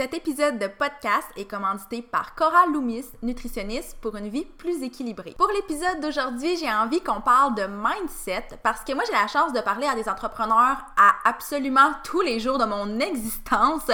Cet 0.00 0.14
épisode 0.14 0.58
de 0.58 0.66
podcast 0.66 1.28
est 1.36 1.44
commandité 1.44 2.00
par 2.00 2.34
Cora 2.34 2.64
Loomis, 2.72 3.04
nutritionniste 3.20 3.98
pour 4.00 4.16
une 4.16 4.30
vie 4.30 4.46
plus 4.46 4.82
équilibrée. 4.82 5.34
Pour 5.36 5.50
l'épisode 5.52 6.00
d'aujourd'hui, 6.00 6.56
j'ai 6.56 6.72
envie 6.72 7.02
qu'on 7.02 7.20
parle 7.20 7.54
de 7.54 7.66
mindset 7.66 8.46
parce 8.62 8.80
que 8.80 8.94
moi 8.94 9.04
j'ai 9.06 9.12
la 9.12 9.26
chance 9.26 9.52
de 9.52 9.60
parler 9.60 9.86
à 9.86 9.94
des 9.94 10.08
entrepreneurs 10.08 10.78
à 10.96 11.16
absolument 11.28 11.92
tous 12.02 12.22
les 12.22 12.40
jours 12.40 12.56
de 12.56 12.64
mon 12.64 12.98
existence. 12.98 13.88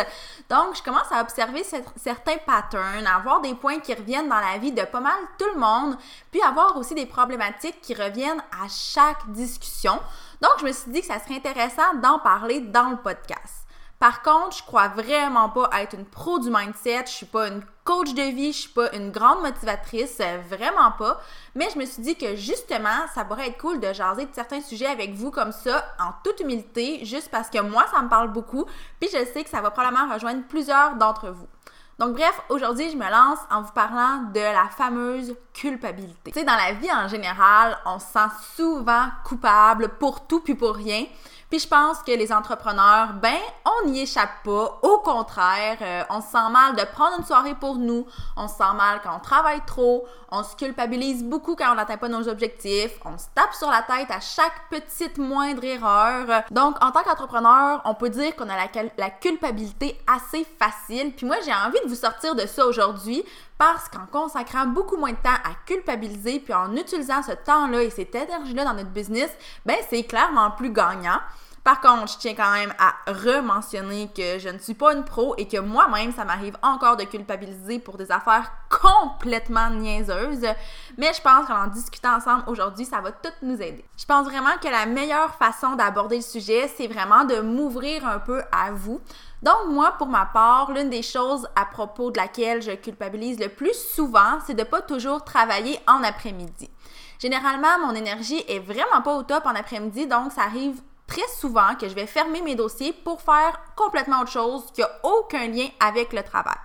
Donc 0.48 0.76
je 0.76 0.82
commence 0.84 1.10
à 1.10 1.22
observer 1.22 1.64
certains 1.96 2.38
patterns, 2.46 3.04
à 3.04 3.16
avoir 3.16 3.40
des 3.40 3.56
points 3.56 3.80
qui 3.80 3.92
reviennent 3.92 4.28
dans 4.28 4.38
la 4.38 4.58
vie 4.58 4.70
de 4.70 4.82
pas 4.82 5.00
mal 5.00 5.18
tout 5.40 5.52
le 5.54 5.58
monde, 5.58 5.98
puis 6.30 6.40
avoir 6.40 6.76
aussi 6.76 6.94
des 6.94 7.06
problématiques 7.06 7.80
qui 7.80 7.94
reviennent 7.94 8.44
à 8.52 8.68
chaque 8.68 9.28
discussion. 9.32 9.98
Donc 10.40 10.52
je 10.60 10.66
me 10.66 10.72
suis 10.72 10.92
dit 10.92 11.00
que 11.00 11.06
ça 11.08 11.18
serait 11.18 11.38
intéressant 11.38 11.94
d'en 12.00 12.20
parler 12.20 12.60
dans 12.60 12.90
le 12.90 12.96
podcast. 12.96 13.65
Par 13.98 14.22
contre, 14.22 14.58
je 14.58 14.62
crois 14.62 14.88
vraiment 14.88 15.48
pas 15.48 15.70
être 15.80 15.94
une 15.94 16.04
pro 16.04 16.38
du 16.38 16.50
mindset. 16.50 17.04
Je 17.06 17.12
suis 17.12 17.26
pas 17.26 17.48
une 17.48 17.62
coach 17.84 18.12
de 18.12 18.22
vie, 18.22 18.52
je 18.52 18.60
suis 18.60 18.70
pas 18.70 18.92
une 18.94 19.10
grande 19.10 19.40
motivatrice, 19.40 20.18
euh, 20.20 20.38
vraiment 20.50 20.92
pas. 20.98 21.20
Mais 21.54 21.68
je 21.72 21.78
me 21.78 21.86
suis 21.86 22.02
dit 22.02 22.16
que 22.16 22.36
justement, 22.36 23.06
ça 23.14 23.24
pourrait 23.24 23.48
être 23.48 23.58
cool 23.58 23.80
de 23.80 23.92
jaser 23.92 24.26
de 24.26 24.34
certains 24.34 24.60
sujets 24.60 24.86
avec 24.86 25.14
vous 25.14 25.30
comme 25.30 25.52
ça, 25.52 25.84
en 25.98 26.10
toute 26.22 26.40
humilité, 26.40 27.04
juste 27.04 27.30
parce 27.30 27.48
que 27.48 27.60
moi, 27.60 27.86
ça 27.90 28.02
me 28.02 28.08
parle 28.08 28.32
beaucoup. 28.32 28.66
Puis 29.00 29.08
je 29.12 29.24
sais 29.32 29.44
que 29.44 29.50
ça 29.50 29.62
va 29.62 29.70
probablement 29.70 30.12
rejoindre 30.12 30.42
plusieurs 30.46 30.96
d'entre 30.96 31.30
vous. 31.30 31.46
Donc 31.98 32.12
bref, 32.12 32.38
aujourd'hui, 32.50 32.90
je 32.90 32.96
me 32.96 33.10
lance 33.10 33.38
en 33.50 33.62
vous 33.62 33.72
parlant 33.72 34.24
de 34.34 34.40
la 34.40 34.68
fameuse 34.68 35.34
culpabilité. 35.54 36.30
Tu 36.30 36.38
sais, 36.38 36.44
dans 36.44 36.56
la 36.56 36.72
vie 36.72 36.92
en 36.92 37.08
général, 37.08 37.78
on 37.86 37.98
se 37.98 38.06
sent 38.06 38.28
souvent 38.54 39.06
coupable 39.24 39.88
pour 39.98 40.26
tout 40.26 40.40
puis 40.40 40.54
pour 40.54 40.74
rien. 40.74 41.06
Puis 41.48 41.60
je 41.60 41.68
pense 41.68 41.98
que 41.98 42.10
les 42.10 42.32
entrepreneurs, 42.32 43.12
ben, 43.22 43.38
on 43.64 43.88
n'y 43.88 44.00
échappe 44.00 44.42
pas. 44.44 44.78
Au 44.82 44.98
contraire, 44.98 45.78
euh, 45.80 46.02
on 46.10 46.20
se 46.20 46.28
sent 46.28 46.50
mal 46.50 46.74
de 46.74 46.82
prendre 46.92 47.18
une 47.18 47.24
soirée 47.24 47.54
pour 47.54 47.76
nous. 47.76 48.04
On 48.36 48.48
se 48.48 48.56
sent 48.56 48.74
mal 48.76 49.00
quand 49.02 49.14
on 49.16 49.20
travaille 49.20 49.60
trop. 49.64 50.04
On 50.32 50.42
se 50.42 50.56
culpabilise 50.56 51.22
beaucoup 51.22 51.54
quand 51.54 51.70
on 51.70 51.76
n'atteint 51.76 51.98
pas 51.98 52.08
nos 52.08 52.28
objectifs. 52.28 52.98
On 53.04 53.16
se 53.16 53.26
tape 53.32 53.54
sur 53.54 53.70
la 53.70 53.82
tête 53.82 54.10
à 54.10 54.18
chaque 54.18 54.68
petite 54.70 55.18
moindre 55.18 55.62
erreur. 55.62 56.42
Donc, 56.50 56.82
en 56.82 56.90
tant 56.90 57.04
qu'entrepreneur, 57.04 57.80
on 57.84 57.94
peut 57.94 58.10
dire 58.10 58.34
qu'on 58.34 58.48
a 58.48 58.56
la, 58.56 58.68
la 58.98 59.10
culpabilité 59.10 59.96
assez 60.08 60.44
facile. 60.58 61.12
Puis 61.14 61.26
moi, 61.26 61.36
j'ai 61.44 61.54
envie 61.54 61.78
de 61.84 61.88
vous 61.88 61.94
sortir 61.94 62.34
de 62.34 62.44
ça 62.46 62.66
aujourd'hui 62.66 63.24
parce 63.58 63.88
qu'en 63.88 64.06
consacrant 64.06 64.66
beaucoup 64.66 64.96
moins 64.96 65.12
de 65.12 65.16
temps 65.16 65.30
à 65.30 65.54
culpabiliser, 65.64 66.40
puis 66.40 66.52
en 66.52 66.74
utilisant 66.76 67.22
ce 67.22 67.32
temps-là 67.32 67.82
et 67.82 67.90
cette 67.90 68.14
énergie-là 68.14 68.64
dans 68.64 68.74
notre 68.74 68.90
business, 68.90 69.30
ben 69.64 69.76
c'est 69.88 70.02
clairement 70.02 70.50
plus 70.50 70.70
gagnant. 70.70 71.18
Par 71.66 71.80
contre, 71.80 72.12
je 72.12 72.18
tiens 72.18 72.34
quand 72.34 72.52
même 72.52 72.72
à 72.78 72.94
rementionner 73.10 74.08
que 74.14 74.38
je 74.38 74.48
ne 74.48 74.58
suis 74.58 74.74
pas 74.74 74.94
une 74.94 75.04
pro 75.04 75.34
et 75.36 75.48
que 75.48 75.58
moi-même, 75.58 76.12
ça 76.12 76.24
m'arrive 76.24 76.56
encore 76.62 76.96
de 76.96 77.02
culpabiliser 77.02 77.80
pour 77.80 77.96
des 77.96 78.12
affaires 78.12 78.52
complètement 78.80 79.70
niaiseuses. 79.70 80.46
Mais 80.98 81.12
je 81.12 81.20
pense 81.20 81.46
qu'en 81.46 81.66
discutant 81.68 82.16
ensemble 82.16 82.44
aujourd'hui, 82.46 82.84
ça 82.84 83.00
va 83.00 83.12
tout 83.12 83.32
nous 83.42 83.60
aider. 83.60 83.84
Je 83.96 84.04
pense 84.04 84.26
vraiment 84.26 84.56
que 84.62 84.68
la 84.68 84.86
meilleure 84.86 85.34
façon 85.34 85.74
d'aborder 85.74 86.16
le 86.16 86.22
sujet, 86.22 86.70
c'est 86.76 86.86
vraiment 86.86 87.24
de 87.24 87.40
m'ouvrir 87.40 88.06
un 88.06 88.18
peu 88.18 88.42
à 88.52 88.72
vous. 88.72 89.00
Donc, 89.42 89.68
moi, 89.68 89.94
pour 89.98 90.08
ma 90.08 90.26
part, 90.26 90.72
l'une 90.72 90.90
des 90.90 91.02
choses 91.02 91.48
à 91.54 91.66
propos 91.66 92.10
de 92.10 92.16
laquelle 92.16 92.62
je 92.62 92.72
culpabilise 92.72 93.38
le 93.38 93.48
plus 93.48 93.74
souvent, 93.74 94.38
c'est 94.46 94.54
de 94.54 94.64
pas 94.64 94.80
toujours 94.80 95.24
travailler 95.24 95.78
en 95.86 96.02
après-midi. 96.02 96.70
Généralement, 97.18 97.78
mon 97.86 97.94
énergie 97.94 98.44
est 98.48 98.58
vraiment 98.58 99.02
pas 99.02 99.14
au 99.14 99.22
top 99.22 99.46
en 99.46 99.54
après-midi, 99.54 100.06
donc 100.06 100.32
ça 100.32 100.42
arrive 100.42 100.80
très 101.06 101.26
souvent 101.38 101.74
que 101.78 101.88
je 101.88 101.94
vais 101.94 102.06
fermer 102.06 102.42
mes 102.42 102.54
dossiers 102.54 102.92
pour 102.92 103.20
faire 103.20 103.58
complètement 103.76 104.22
autre 104.22 104.32
chose 104.32 104.64
qui 104.74 104.80
n'a 104.80 104.90
aucun 105.02 105.46
lien 105.48 105.68
avec 105.80 106.12
le 106.12 106.22
travail. 106.22 106.56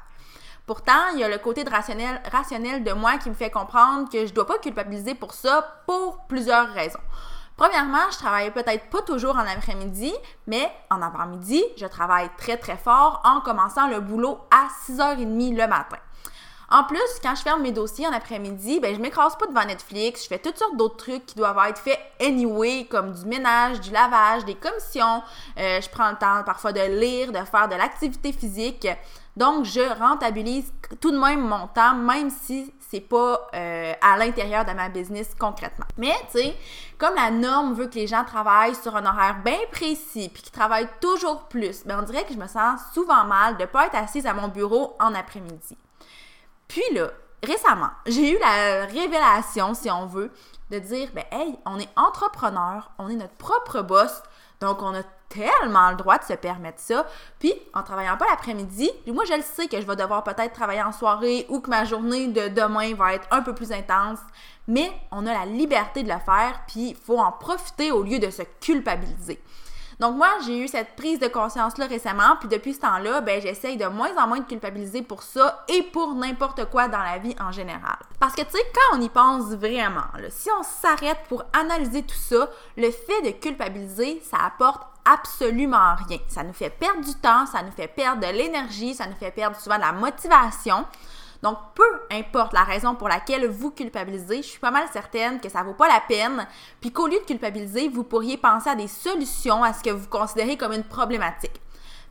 Pourtant, 0.65 1.09
il 1.13 1.19
y 1.19 1.23
a 1.23 1.29
le 1.29 1.37
côté 1.37 1.63
rationnel 1.63 2.83
de 2.83 2.93
moi 2.93 3.17
qui 3.17 3.29
me 3.29 3.35
fait 3.35 3.49
comprendre 3.49 4.09
que 4.09 4.19
je 4.19 4.31
ne 4.31 4.35
dois 4.35 4.45
pas 4.45 4.57
culpabiliser 4.59 5.15
pour 5.15 5.33
ça 5.33 5.83
pour 5.85 6.25
plusieurs 6.27 6.71
raisons. 6.73 6.99
Premièrement, 7.57 8.09
je 8.11 8.17
travaille 8.17 8.51
peut-être 8.51 8.89
pas 8.89 9.01
toujours 9.01 9.35
en 9.35 9.45
après-midi, 9.45 10.13
mais 10.47 10.71
en 10.89 11.01
avant-midi, 11.01 11.63
je 11.77 11.85
travaille 11.85 12.29
très 12.37 12.57
très 12.57 12.77
fort 12.77 13.21
en 13.23 13.41
commençant 13.41 13.87
le 13.87 13.99
boulot 13.99 14.39
à 14.49 14.67
6h30 14.87 15.55
le 15.55 15.67
matin. 15.67 15.97
En 16.73 16.85
plus, 16.85 16.99
quand 17.21 17.35
je 17.35 17.41
ferme 17.41 17.63
mes 17.63 17.73
dossiers 17.73 18.07
en 18.07 18.13
après-midi, 18.13 18.79
ben, 18.79 18.95
je 18.95 19.01
m'écrase 19.01 19.35
pas 19.35 19.45
devant 19.45 19.65
Netflix. 19.65 20.23
Je 20.23 20.29
fais 20.29 20.39
toutes 20.39 20.57
sortes 20.57 20.77
d'autres 20.77 20.95
trucs 20.95 21.25
qui 21.25 21.35
doivent 21.35 21.59
être 21.67 21.79
faits 21.79 21.99
anyway, 22.21 22.87
comme 22.89 23.11
du 23.11 23.25
ménage, 23.25 23.81
du 23.81 23.91
lavage, 23.91 24.45
des 24.45 24.55
commissions. 24.55 25.21
Euh, 25.59 25.81
je 25.81 25.89
prends 25.89 26.11
le 26.11 26.17
temps 26.17 26.43
parfois 26.45 26.71
de 26.71 26.79
lire, 26.79 27.33
de 27.33 27.39
faire 27.39 27.67
de 27.67 27.75
l'activité 27.75 28.31
physique. 28.31 28.87
Donc, 29.35 29.65
je 29.65 29.81
rentabilise 29.99 30.71
tout 31.01 31.11
de 31.11 31.19
même 31.19 31.41
mon 31.41 31.67
temps, 31.67 31.93
même 31.93 32.29
si 32.29 32.73
c'est 32.79 33.01
pas 33.01 33.49
euh, 33.53 33.93
à 34.01 34.17
l'intérieur 34.17 34.63
de 34.63 34.71
ma 34.71 34.87
business 34.87 35.35
concrètement. 35.37 35.87
Mais, 35.97 36.15
tu 36.31 36.39
sais, 36.39 36.55
comme 36.97 37.15
la 37.15 37.31
norme 37.31 37.73
veut 37.73 37.87
que 37.87 37.95
les 37.95 38.07
gens 38.07 38.23
travaillent 38.23 38.75
sur 38.75 38.95
un 38.95 39.05
horaire 39.05 39.41
bien 39.43 39.59
précis, 39.73 40.29
puis 40.33 40.41
qu'ils 40.41 40.53
travaillent 40.53 40.89
toujours 41.01 41.43
plus, 41.49 41.83
ben 41.85 41.99
on 41.99 42.03
dirait 42.03 42.23
que 42.23 42.33
je 42.33 42.39
me 42.39 42.47
sens 42.47 42.79
souvent 42.93 43.25
mal 43.25 43.57
de 43.57 43.65
pas 43.65 43.87
être 43.87 43.95
assise 43.95 44.25
à 44.25 44.33
mon 44.33 44.47
bureau 44.47 44.95
en 45.01 45.13
après-midi. 45.13 45.77
Puis 46.71 46.95
là, 46.95 47.09
récemment, 47.43 47.89
j'ai 48.05 48.31
eu 48.31 48.39
la 48.39 48.85
révélation, 48.85 49.73
si 49.73 49.91
on 49.91 50.05
veut, 50.05 50.31
de 50.69 50.79
dire, 50.79 51.09
ben 51.13 51.25
hey, 51.29 51.59
on 51.65 51.77
est 51.77 51.89
entrepreneur, 51.97 52.91
on 52.97 53.09
est 53.09 53.15
notre 53.15 53.33
propre 53.33 53.81
boss, 53.81 54.23
donc 54.61 54.81
on 54.81 54.95
a 54.95 55.03
tellement 55.27 55.89
le 55.89 55.97
droit 55.97 56.17
de 56.17 56.23
se 56.23 56.31
permettre 56.31 56.79
ça. 56.79 57.05
Puis, 57.39 57.53
en 57.73 57.83
travaillant 57.83 58.15
pas 58.15 58.27
l'après-midi, 58.29 58.89
moi 59.07 59.25
je 59.27 59.33
le 59.33 59.41
sais 59.41 59.67
que 59.67 59.81
je 59.81 59.85
vais 59.85 59.97
devoir 59.97 60.23
peut-être 60.23 60.53
travailler 60.53 60.81
en 60.81 60.93
soirée 60.93 61.45
ou 61.49 61.59
que 61.59 61.69
ma 61.69 61.83
journée 61.83 62.29
de 62.29 62.47
demain 62.47 62.95
va 62.95 63.15
être 63.15 63.27
un 63.31 63.41
peu 63.41 63.53
plus 63.53 63.73
intense, 63.73 64.19
mais 64.65 64.93
on 65.11 65.27
a 65.27 65.33
la 65.33 65.45
liberté 65.45 66.03
de 66.03 66.09
le 66.09 66.19
faire, 66.19 66.61
puis 66.67 66.91
il 66.91 66.95
faut 66.95 67.19
en 67.19 67.33
profiter 67.33 67.91
au 67.91 68.01
lieu 68.01 68.19
de 68.19 68.29
se 68.29 68.43
culpabiliser. 68.61 69.43
Donc 70.01 70.15
moi, 70.15 70.29
j'ai 70.43 70.57
eu 70.57 70.67
cette 70.67 70.95
prise 70.95 71.19
de 71.19 71.27
conscience-là 71.27 71.85
récemment, 71.85 72.35
puis 72.39 72.49
depuis 72.49 72.73
ce 72.73 72.79
temps-là, 72.79 73.21
ben 73.21 73.39
j'essaye 73.39 73.77
de 73.77 73.85
moins 73.85 74.09
en 74.17 74.27
moins 74.27 74.39
de 74.39 74.45
culpabiliser 74.45 75.03
pour 75.03 75.21
ça 75.21 75.63
et 75.67 75.83
pour 75.83 76.15
n'importe 76.15 76.65
quoi 76.71 76.87
dans 76.87 77.03
la 77.03 77.19
vie 77.19 77.35
en 77.39 77.51
général. 77.51 77.97
Parce 78.19 78.33
que 78.33 78.41
tu 78.41 78.49
sais, 78.49 78.65
quand 78.73 78.97
on 78.97 79.01
y 79.01 79.09
pense 79.09 79.53
vraiment, 79.53 80.01
si 80.29 80.49
on 80.59 80.63
s'arrête 80.63 81.19
pour 81.29 81.43
analyser 81.53 82.01
tout 82.01 82.15
ça, 82.15 82.49
le 82.77 82.89
fait 82.89 83.21
de 83.21 83.29
culpabiliser, 83.29 84.19
ça 84.27 84.37
apporte 84.43 84.81
absolument 85.05 85.93
rien. 86.07 86.17
Ça 86.27 86.41
nous 86.41 86.53
fait 86.53 86.71
perdre 86.71 87.01
du 87.01 87.13
temps, 87.13 87.45
ça 87.45 87.61
nous 87.61 87.71
fait 87.71 87.87
perdre 87.87 88.25
de 88.25 88.33
l'énergie, 88.33 88.95
ça 88.95 89.05
nous 89.05 89.15
fait 89.15 89.29
perdre 89.29 89.55
souvent 89.59 89.75
de 89.75 89.81
la 89.81 89.91
motivation. 89.91 90.83
Donc, 91.41 91.57
peu 91.73 92.01
importe 92.11 92.53
la 92.53 92.63
raison 92.63 92.95
pour 92.95 93.07
laquelle 93.07 93.47
vous 93.47 93.71
culpabilisez, 93.71 94.37
je 94.37 94.47
suis 94.47 94.59
pas 94.59 94.69
mal 94.69 94.87
certaine 94.93 95.39
que 95.39 95.49
ça 95.49 95.63
vaut 95.63 95.73
pas 95.73 95.87
la 95.87 96.01
peine, 96.07 96.47
puis 96.79 96.91
qu'au 96.91 97.07
lieu 97.07 97.19
de 97.19 97.25
culpabiliser, 97.25 97.89
vous 97.89 98.03
pourriez 98.03 98.37
penser 98.37 98.69
à 98.69 98.75
des 98.75 98.87
solutions 98.87 99.63
à 99.63 99.73
ce 99.73 99.83
que 99.83 99.89
vous 99.89 100.07
considérez 100.07 100.55
comme 100.55 100.73
une 100.73 100.83
problématique. 100.83 101.59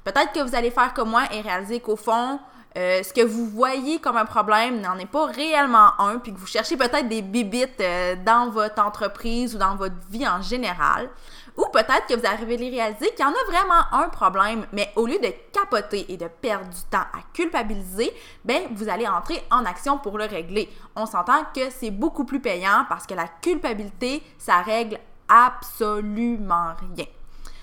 Peut-être 0.02 0.32
que 0.32 0.40
vous 0.40 0.54
allez 0.54 0.70
faire 0.70 0.94
comme 0.94 1.10
moi 1.10 1.24
et 1.32 1.42
réaliser 1.42 1.80
qu'au 1.80 1.96
fond, 1.96 2.40
euh, 2.76 3.02
ce 3.02 3.12
que 3.12 3.24
vous 3.24 3.46
voyez 3.46 3.98
comme 3.98 4.16
un 4.16 4.24
problème 4.24 4.80
n'en 4.80 4.96
est 4.96 5.10
pas 5.10 5.26
réellement 5.26 6.00
un, 6.00 6.18
puis 6.18 6.32
que 6.32 6.38
vous 6.38 6.46
cherchez 6.46 6.76
peut-être 6.76 7.08
des 7.08 7.22
bibites 7.22 7.80
euh, 7.80 8.14
dans 8.24 8.50
votre 8.50 8.80
entreprise 8.80 9.54
ou 9.56 9.58
dans 9.58 9.74
votre 9.74 9.96
vie 10.08 10.26
en 10.26 10.40
général. 10.40 11.08
Ou 11.56 11.66
peut-être 11.72 12.06
que 12.08 12.14
vous 12.14 12.26
arrivez 12.26 12.54
à 12.54 12.70
réaliser 12.70 13.10
qu'il 13.10 13.24
y 13.24 13.28
en 13.28 13.32
a 13.32 13.50
vraiment 13.50 14.04
un 14.04 14.08
problème, 14.08 14.66
mais 14.72 14.92
au 14.94 15.06
lieu 15.06 15.18
de 15.18 15.32
capoter 15.52 16.10
et 16.12 16.16
de 16.16 16.28
perdre 16.28 16.70
du 16.70 16.82
temps 16.90 16.98
à 16.98 17.22
culpabiliser, 17.32 18.12
ben 18.44 18.62
vous 18.72 18.88
allez 18.88 19.06
entrer 19.06 19.42
en 19.50 19.64
action 19.64 19.98
pour 19.98 20.16
le 20.16 20.24
régler. 20.24 20.70
On 20.94 21.06
s'entend 21.06 21.44
que 21.54 21.70
c'est 21.70 21.90
beaucoup 21.90 22.24
plus 22.24 22.40
payant 22.40 22.86
parce 22.88 23.06
que 23.06 23.14
la 23.14 23.26
culpabilité, 23.26 24.22
ça 24.38 24.62
règle 24.62 24.98
absolument 25.28 26.74
rien. 26.96 27.06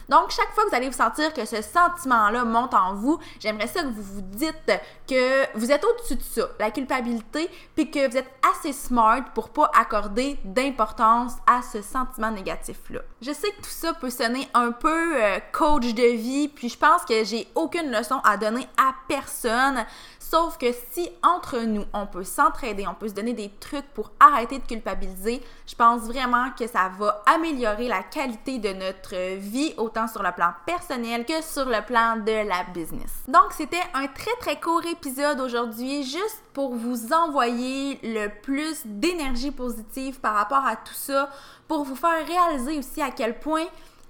Donc, 0.09 0.31
chaque 0.31 0.51
fois 0.53 0.63
que 0.63 0.69
vous 0.69 0.75
allez 0.75 0.87
vous 0.87 0.95
sentir 0.95 1.33
que 1.33 1.45
ce 1.45 1.61
sentiment-là 1.61 2.45
monte 2.45 2.73
en 2.73 2.93
vous, 2.93 3.19
j'aimerais 3.39 3.67
ça 3.67 3.81
que 3.81 3.87
vous 3.87 4.03
vous 4.15 4.21
dites 4.21 4.71
que 5.07 5.57
vous 5.57 5.71
êtes 5.71 5.83
au-dessus 5.83 6.15
de 6.15 6.21
ça, 6.21 6.47
la 6.59 6.71
culpabilité, 6.71 7.49
puis 7.75 7.91
que 7.91 8.09
vous 8.09 8.17
êtes 8.17 8.31
assez 8.53 8.73
smart 8.73 9.23
pour 9.33 9.49
pas 9.49 9.69
accorder 9.77 10.37
d'importance 10.45 11.33
à 11.45 11.61
ce 11.61 11.81
sentiment 11.81 12.31
négatif-là. 12.31 13.01
Je 13.21 13.31
sais 13.31 13.49
que 13.51 13.57
tout 13.57 13.69
ça 13.69 13.93
peut 13.93 14.09
sonner 14.09 14.47
un 14.53 14.71
peu 14.71 15.21
euh, 15.21 15.39
coach 15.51 15.93
de 15.93 16.15
vie, 16.15 16.47
puis 16.47 16.69
je 16.69 16.77
pense 16.77 17.03
que 17.03 17.23
j'ai 17.23 17.47
aucune 17.55 17.91
leçon 17.91 18.19
à 18.23 18.37
donner 18.37 18.67
à 18.77 18.93
personne. 19.07 19.85
Sauf 20.19 20.57
que 20.57 20.67
si 20.91 21.09
entre 21.23 21.59
nous, 21.59 21.85
on 21.93 22.05
peut 22.05 22.25
s'entraider, 22.25 22.85
on 22.85 22.93
peut 22.93 23.07
se 23.07 23.13
donner 23.13 23.31
des 23.31 23.49
trucs 23.61 23.87
pour 23.93 24.11
arrêter 24.19 24.59
de 24.59 24.65
culpabiliser, 24.65 25.41
je 25.65 25.73
pense 25.73 26.01
vraiment 26.01 26.51
que 26.51 26.67
ça 26.67 26.91
va 26.99 27.23
améliorer 27.25 27.87
la 27.87 28.03
qualité 28.03 28.59
de 28.59 28.73
notre 28.73 29.37
vie, 29.37 29.73
autant 29.77 29.96
sur 30.05 30.21
le 30.21 30.31
plan 30.31 30.53
personnel 30.65 31.25
que 31.25 31.41
sur 31.41 31.65
le 31.65 31.83
plan 31.83 32.17
de 32.17 32.47
la 32.47 32.63
business. 32.73 33.23
Donc, 33.27 33.53
c'était 33.53 33.81
un 33.93 34.07
très 34.07 34.35
très 34.39 34.59
court 34.59 34.85
épisode 34.85 35.39
aujourd'hui, 35.39 36.03
juste 36.03 36.43
pour 36.53 36.75
vous 36.75 37.13
envoyer 37.13 37.99
le 38.03 38.27
plus 38.41 38.81
d'énergie 38.85 39.51
positive 39.51 40.19
par 40.19 40.35
rapport 40.35 40.65
à 40.65 40.75
tout 40.75 40.93
ça, 40.93 41.29
pour 41.67 41.83
vous 41.83 41.95
faire 41.95 42.25
réaliser 42.27 42.77
aussi 42.77 43.01
à 43.01 43.09
quel 43.09 43.39
point 43.39 43.65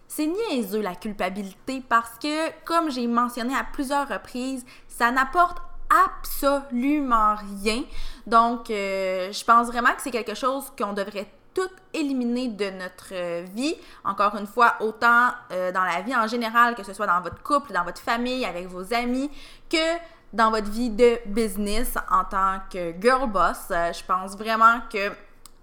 c'est 0.08 0.28
niaiseux 0.28 0.82
la 0.82 0.96
culpabilité 0.96 1.84
parce 1.88 2.18
que, 2.20 2.50
comme 2.66 2.90
j'ai 2.90 3.08
mentionné 3.08 3.56
à 3.56 3.64
plusieurs 3.64 4.08
reprises, 4.08 4.66
ça 4.88 5.12
n'apporte 5.12 5.58
absolument 5.90 7.36
rien. 7.62 7.84
Donc, 8.26 8.70
euh, 8.70 9.32
je 9.32 9.44
pense 9.44 9.68
vraiment 9.68 9.94
que 9.94 10.02
c'est 10.02 10.12
quelque 10.12 10.36
chose 10.36 10.66
qu'on 10.78 10.94
devrait 10.94 11.30
tout 11.58 11.70
éliminer 11.92 12.50
de 12.50 12.70
notre 12.70 13.44
vie. 13.46 13.74
Encore 14.04 14.36
une 14.36 14.46
fois, 14.46 14.76
autant 14.80 15.30
euh, 15.52 15.72
dans 15.72 15.84
la 15.84 16.02
vie 16.02 16.16
en 16.16 16.28
général, 16.28 16.76
que 16.76 16.84
ce 16.84 16.94
soit 16.94 17.08
dans 17.08 17.20
votre 17.22 17.42
couple, 17.42 17.74
dans 17.74 17.84
votre 17.84 18.00
famille, 18.00 18.46
avec 18.46 18.68
vos 18.68 18.94
amis, 18.94 19.32
que 19.68 19.98
dans 20.34 20.52
votre 20.52 20.70
vie 20.70 20.92
de 20.92 21.18
business 21.26 21.96
en 22.12 22.26
tant 22.26 22.60
que 22.72 22.94
girl 23.02 23.28
boss. 23.28 23.58
Euh, 23.72 23.92
je 23.92 24.04
pense 24.06 24.38
vraiment 24.38 24.82
que 24.92 25.12